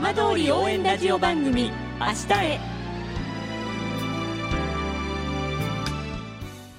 [0.00, 2.60] 浜通り応援ラジオ番組明日へ。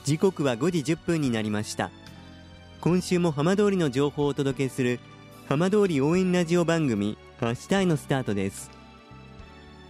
[0.05, 1.91] 時刻は5時1分になりました。
[2.79, 5.01] 今週も浜通りの情報をお届けする
[5.49, 8.71] 浜通り応援ラジオ番組明日へのスタートです。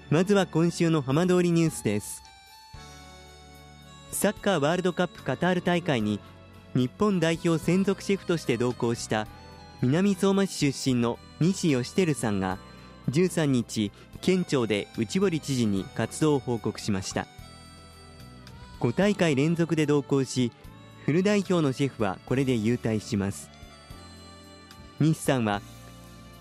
[0.10, 2.24] まずは今週の浜通りニュースです。
[4.12, 6.20] サッカーワールドカップカタール大会に
[6.74, 9.28] 日本代表専属シェフとして同行した
[9.84, 12.58] 南相馬市出身の西義輝さんが
[13.10, 13.92] 13日
[14.22, 17.28] 県庁で内堀知事に活動を報告しました。
[18.80, 20.52] 5大会連続で同行し
[21.06, 23.50] フル代表のシェフはこれで優退します。
[25.00, 25.62] 西さんは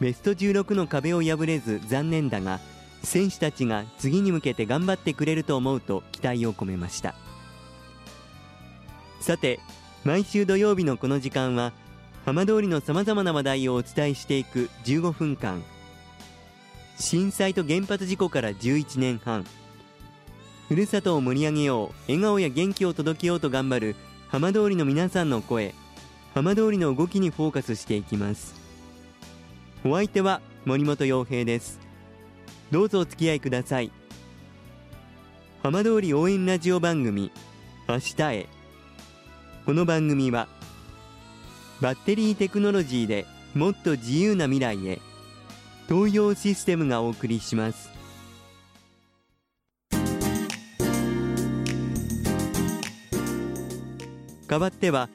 [0.00, 2.60] ベスト16の壁を破れず残念だが
[3.02, 7.14] 選手たちが次に向けて頑張ってくれると思うと期待を込めました。
[9.20, 9.60] さて
[10.04, 11.72] 毎週土曜日のこの時間は
[12.24, 15.62] 浜通りのさまざまな話題をお伝えしていく15分間。
[17.00, 19.44] 震災と原発事故から11年半。
[20.68, 23.96] ふるさとを盛り上げよう笑顔や元気を届けようと頑張る
[24.28, 25.74] 浜通りの皆さんの声。
[26.34, 28.54] 浜通りの動きにフォーカスしていきます。
[29.84, 31.78] お相手は森本洋平です。
[32.72, 33.92] どうぞお付き合いください。
[35.62, 37.30] 浜通り応援ラジオ番組
[37.88, 38.46] 明日へ。
[39.64, 40.48] この番組は
[41.80, 43.24] バッテリーテクノロジーで
[43.54, 45.07] もっと自由な未来へ。
[45.88, 47.88] 東洋システムがお送りします。
[54.46, 55.08] 代わっては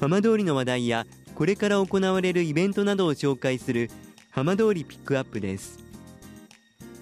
[0.00, 3.90] 浜通りの話題やこれから行われるイベントなどを紹介する
[4.30, 5.78] 浜通りピックアップです。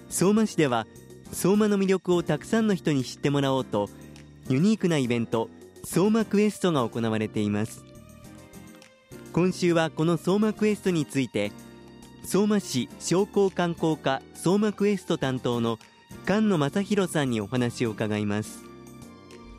[0.09, 0.85] 相馬市では
[1.31, 3.89] 相馬の魅力をたくさんの人に知ってもらおうと
[4.49, 5.49] ユニークなイベント
[5.85, 7.83] 相馬クエストが行われています。
[9.31, 11.51] 今週はこの相馬クエストについて
[12.25, 15.77] 相馬市商工観光課相馬クエスト担当の
[16.25, 18.63] 菅野正弘さんにお話を伺います。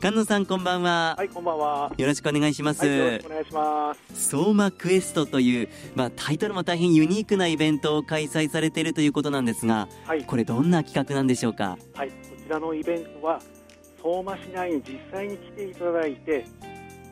[0.01, 1.15] 菅野さんこんばんは。
[1.17, 1.93] はいこんばんは。
[1.97, 4.31] よろしくお願いします、はい、よろしくお願いします。
[4.31, 11.79] 相馬クエストというまあタイトルも大変ユニークなイベントを開催されているということなんですが、はい、これどんな企画なんでしょうか？
[11.95, 12.15] はいこ
[12.47, 13.41] ちらのイベントは
[14.03, 16.47] 相馬市内に実際に来ていただいて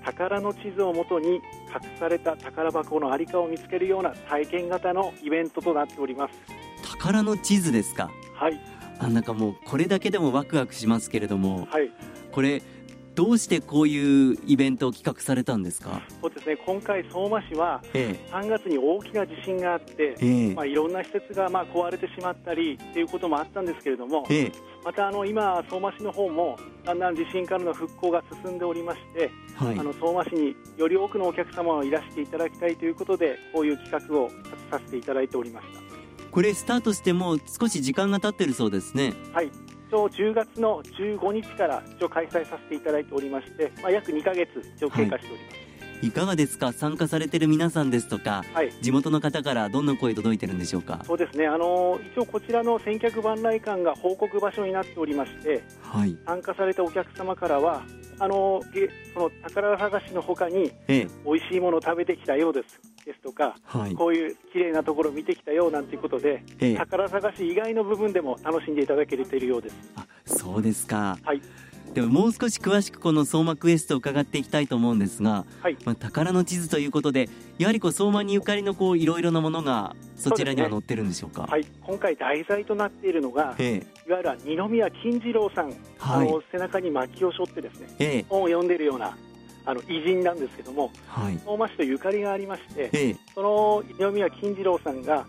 [0.05, 1.41] 宝の地図をもとに
[1.75, 6.35] 隠された宝箱のありかを見つけるような体験型のイベントとなっております。
[6.91, 8.11] 宝の地図ですか？
[8.35, 8.61] はい。
[8.99, 11.91] あなんかもうこれだけでもワクワクしますけれども、はい、
[12.31, 12.63] これ
[13.15, 16.01] どうしてこういうイベントを企画されたんですか？
[16.23, 16.57] そうですね。
[16.65, 24.51] 今回相馬市は3月に大きな地震があって、ええ、まあ、いろんな施設がまあ壊れてしまったりっていうこともあったんですけれども、え、
[24.85, 34.31] またあの今相馬市の方もだんだん地震からの復興が進んでおりまして、はい、あの相馬市により多くのお客様をいらしていただきたいということでこういう企画を
[34.71, 35.83] させていただいておりました。
[36.31, 39.13] これスタートしても少し時間が経ってるそうですね。
[39.35, 39.51] はい
[39.95, 45.55] 応10月の15日から一応開催させていただいておりまして、まあ、約2か月一応経過しております、
[45.97, 46.73] はい、いかがですか？
[46.73, 51.01] 参加されてる皆さんですとか、はい、地元の方からどんな声届いてるんでしょうか？
[51.05, 51.47] そうですね。
[51.47, 57.83] あの一応こちらの千客万来館が報告場所になっておりまして、はい、参加されたお客様からは
[58.19, 58.61] あの
[59.15, 69.77] その宝探しのほかに、ええ、美味しいものを食べてきたようですですとか、はい、こういう綺麗なところを見てきたよなんていうことで、ええ、宝探し以外の部分でも楽しんでいただけているようです。
[69.97, 71.43] あそうですか、はい、
[71.95, 89.17] でももう少し詳しくこの相馬クエストを伺っていきたいと思うんですが、はい、まあ、宝の地図ということでやはりこう相馬にゆかりのこういろいろなものがそちらには載ってるんでしょうか、ね、はい、今回題材となっているのが、ええ、いわゆる二宮金次郎さん、はい、の背中に薪を背負ってですね、ええ、本を読んでいるような
[89.65, 95.27] あの偉人なんですけども、はい、相馬市とゆかりがありまして、ええ、その二宮金次郎さんが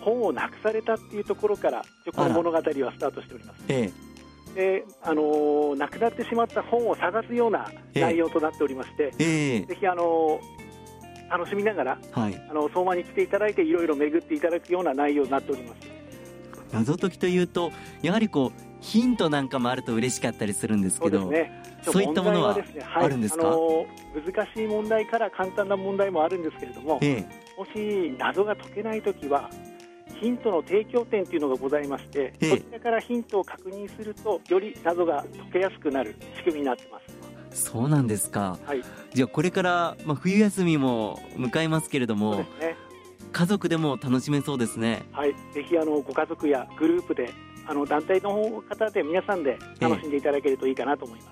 [0.00, 1.82] 本をなくされたっていうところから
[2.14, 3.60] この物語はスタートしております。
[3.68, 4.12] ええ。
[4.54, 15.92] であのー、亡くなってしまった本を探すような内容となっておりまして、えー、ぜひ、あのー、楽しみながら、はい、あの相馬に来ていただいていろいろ巡っていただくような内容になっております。
[16.72, 17.70] 謎解きというと
[18.02, 21.30] やはりこうヒントなんかもあると嬉しかったりするんですけど
[21.82, 22.56] そう、ね,、いったものは
[22.94, 27.24] あるんですか、はい、あのー、難しい問題から簡単な問題もあるんですけれども、えー、
[27.58, 29.50] もし謎が解けないときは
[30.20, 37.62] ヒントの提供点というのがございまして、そちらからヒントを確認すると、より謎が解けやすくなる仕組みになってます。
[37.72, 38.58] そうなんですか。
[38.64, 38.82] はい、
[39.12, 42.46] じゃあこれからまあ冬休みも迎えますけれども、ね、
[43.32, 45.02] 家族でも楽しめそうですね。
[45.12, 47.30] はい、ぜひあのご家族やグループで
[47.66, 51.31] あの団体の方で皆さんで楽しんでいただけるといいかなと思いま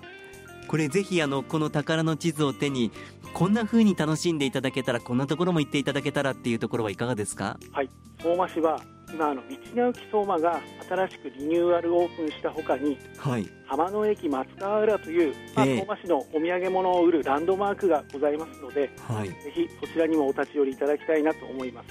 [0.71, 2.93] これぜひあのこの宝の地図を手に
[3.33, 7.59] こんな風に楽しんでいただけたらこんなところも行っていただけたらっていうところはいかがですか？
[7.73, 7.89] はい。
[8.21, 8.79] 相馬市は
[9.13, 21.87] 今あの道の駅相馬が新しくリニューアルオープンしたほかに、はい、浜野駅松川浦という、まあ、相馬市のお土産物を売るランドマークがございますので、はい、ぜひそちらにもお立ち寄りいただきたいなと思います。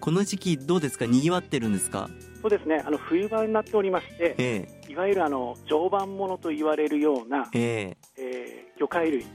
[0.00, 1.06] この時期どうですか？
[1.06, 2.10] 賑わってるんですか？
[2.42, 2.82] そうですね。
[2.84, 9.26] あの冬場になっておりまして、えー、いわゆるあの常磐ものと言われるような、えー、えー、魚介類。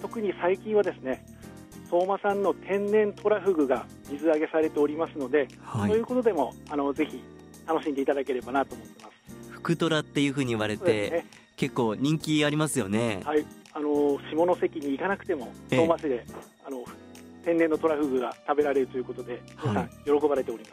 [0.00, 1.24] 特に最近はですね
[1.90, 7.22] 相馬産の天然トラフグが水揚げされておりますので、はい、そういうことでもあのぜひ
[7.66, 9.50] 楽しんでいただければなと思ってます。
[9.50, 11.26] 福虎っていうふうに言われて、ね、
[11.56, 13.20] 結構人気ありますよね。
[13.24, 13.44] はい。
[13.72, 16.24] あの下関に行かなくても相馬市で、
[16.66, 16.84] あの
[17.44, 20.70] 天然のトラフグが食べられるということで皆さん喜ばれておりま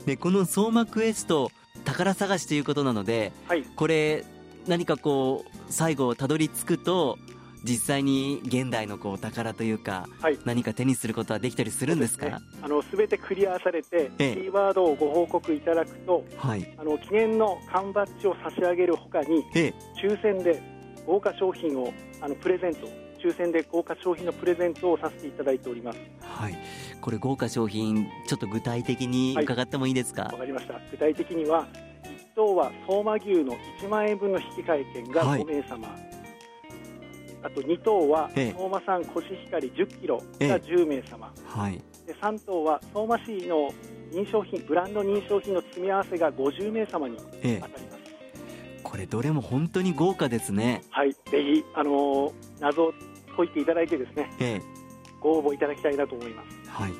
[0.00, 1.50] す、でこの相馬クエスト
[1.84, 4.24] 宝探しということなので、はい、これ
[4.68, 7.18] 何かこう最後たどり着くと
[7.64, 12.26] 実際に現代のこう宝というか、はい、何か手にすることはできたりするんですか？
[12.26, 20.62] す、ね、あの全てクリアされて、ええ、キーワードをご報告いただくと、はい、あの記念の缶バッジを差し上げるほかに、ええ、抽選で
[21.04, 22.86] 豪華商品をあのプレゼント
[23.18, 25.98] 抽選で豪華商品のプレゼントをさせていただいております。
[26.20, 26.58] はい。
[27.00, 30.22] これ豪華商品ちょっと具体的に伺ってもいいですか？
[30.22, 30.74] わ、はい、かりました。
[30.92, 31.66] 具体的には
[32.38, 35.88] 一等は相馬牛の1万円分の引換券が5名様。
[35.88, 36.08] はい
[37.40, 43.72] あと2頭は相馬産コシヒカリ10キロが10名様、はい、で3頭は相馬市の
[44.10, 47.72] 認証品ブランド認証品の積み合わせが50名様に当たります、
[48.82, 50.82] これどれも本当に豪華ですね。
[50.90, 51.12] はい。
[51.12, 52.92] ぜひあのー、謎を
[53.36, 54.60] 解いていただいてですね、
[55.20, 56.70] ご応募いただきたいなと思います。
[56.70, 56.92] はい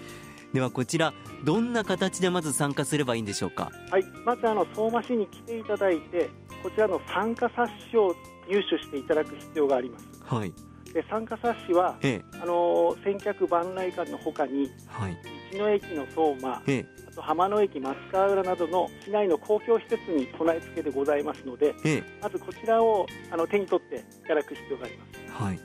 [0.53, 1.13] ではこちら
[1.45, 3.71] どんな形でまず参加すればいいんでしょうか？
[3.91, 6.31] はいまずあの相馬市に来ていただいて
[6.63, 8.17] こちらの参加冊子を
[8.49, 10.09] 入手していただく必要があります。
[10.25, 10.53] はい、
[10.93, 15.17] で参加冊子は、ええ、あの千客万来館のほかに、はい、
[15.53, 25.05] 道の駅の相馬、ええ、あと浜野駅松川浦などの市内の公共施設に備え付けでございますので、ええ、まずこちらをあの手に取っていただく必要がありま
[25.37, 25.43] す。
[25.43, 25.61] はい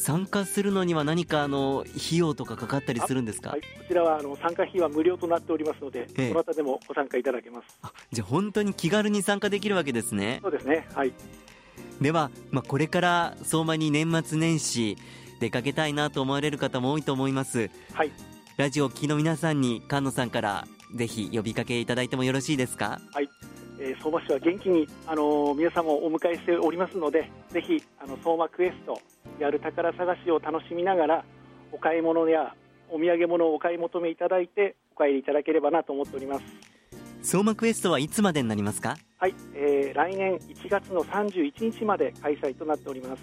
[0.00, 7.78] 参加するのには何かあの費用とかかかったりするんですか、はい、こちらはあの参加費は無料となっておりますので、ええ、どなたでもご参加いただけます。
[8.10, 10.40] じゃあ本当に気軽に参加できるわけですね。
[10.42, 10.88] そうですね。
[10.94, 11.12] はい。
[12.00, 14.96] では、まあ、これから相馬に年末年始
[15.38, 18.12] 出かけたいなと思われる方も多いと思います、はい、
[18.56, 23.00] ラジオ聴きの皆さんに菅野さんからぜひ呼びかけいただいてもよろしいですか？
[23.12, 23.28] はい、
[23.78, 28.98] えー、相馬市は元気に、あのー、皆さんをお迎えしておりますのでぜひあの相馬クエスト
[29.40, 31.24] やる宝探しを楽しみながら
[31.72, 32.54] お買い物や
[32.90, 36.44] お土産物をお買い求めいただいてお帰りいただければなと思っております。
[37.22, 38.96] 相馬クエストはいつまでになりますか？
[39.18, 43.22] はい、えー、来年1月の31日まで開催となっております。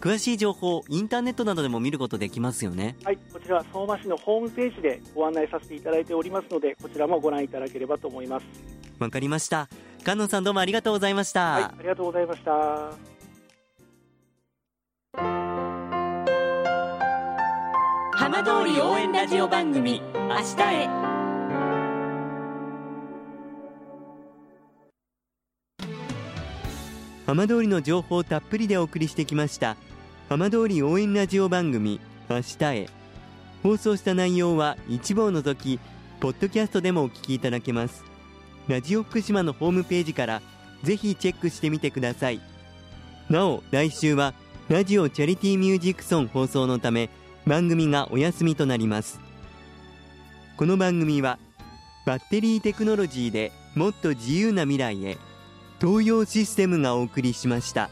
[0.00, 2.96] 詳しい情報インターネットなどでも見ることできますよね。
[3.04, 8.46] はいこちらは相馬市のホームページでご案内させていただいておりますのでこちらもご覧いただければと思います。
[8.98, 9.68] わかりました。
[9.98, 11.52] 菅野さんどうもありがとうございました。
[11.52, 13.19] はいありがとうございました
[18.20, 20.88] 浜通り応援ラジオ番組明日へ。
[27.26, 29.78] 浜通りの情報たっぷりでお送りしてきました
[30.28, 32.88] 浜通り応援ラジオ番組明日へ。
[33.62, 35.80] 放送した内容は一部を除き
[36.20, 38.04] ポッドキャストでもお聞きいただけます。
[38.68, 40.42] ラジオ福島のホームページから
[40.82, 42.42] ぜひチェックしてみてください。
[43.30, 44.34] なお来週は
[44.68, 47.08] ラジオチャリティーミュージックソン放送のため
[47.50, 49.18] 番組がお休みとなります
[50.56, 51.40] この番組は
[52.06, 55.18] バッテリーテクノロジーでもっと自由な未来へ
[55.80, 57.90] 東洋システムがお送りしました。